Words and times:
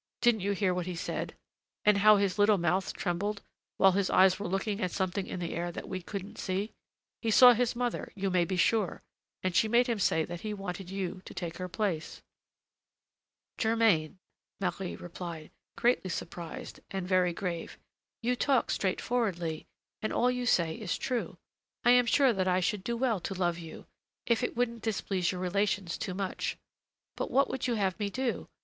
Didn't 0.21 0.41
you 0.41 0.53
hear 0.53 0.73
what 0.73 0.87
he 0.87 0.95
said? 0.95 1.35
and 1.85 1.99
how 1.99 2.17
his 2.17 2.39
little 2.39 2.57
mouth 2.57 2.91
trembled 2.91 3.43
while 3.77 3.91
his 3.91 4.09
eyes 4.09 4.39
were 4.39 4.47
looking 4.47 4.81
at 4.81 4.89
something 4.89 5.27
in 5.27 5.39
the 5.39 5.53
air 5.53 5.71
that 5.71 5.87
we 5.87 6.01
couldn't 6.01 6.39
see! 6.39 6.71
He 7.21 7.29
saw 7.29 7.53
his 7.53 7.75
mother, 7.75 8.11
you 8.15 8.31
may 8.31 8.43
be 8.43 8.57
sure, 8.57 9.03
and 9.43 9.55
she 9.55 9.67
made 9.67 9.85
him 9.85 9.99
say 9.99 10.25
that 10.25 10.41
he 10.41 10.55
wanted 10.55 10.89
you 10.89 11.21
to 11.25 11.35
take 11.35 11.57
her 11.57 11.69
place." 11.69 12.23
"Germain," 13.59 14.17
Marie 14.59 14.95
replied, 14.95 15.51
greatly 15.77 16.09
surprised 16.09 16.79
and 16.89 17.07
very 17.07 17.31
grave, 17.31 17.77
"you 18.23 18.35
talk 18.35 18.71
straightforwardly, 18.71 19.67
and 20.01 20.11
all 20.11 20.31
you 20.31 20.47
say 20.47 20.73
is 20.73 20.97
true. 20.97 21.37
I 21.83 21.91
am 21.91 22.07
sure 22.07 22.33
that 22.33 22.47
I 22.47 22.59
should 22.59 22.83
do 22.83 22.97
well 22.97 23.19
to 23.19 23.35
love 23.35 23.59
you, 23.59 23.85
if 24.25 24.41
it 24.41 24.57
wouldn't 24.57 24.81
displease 24.81 25.31
your 25.31 25.41
relations 25.41 25.95
too 25.95 26.15
much; 26.15 26.57
but 27.15 27.29
what 27.29 27.51
would 27.51 27.67
you 27.67 27.75
have 27.75 27.99
me 27.99 28.09
do? 28.09 28.47